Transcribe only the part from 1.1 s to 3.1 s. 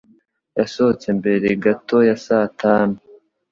mbere gato ya saa tanu.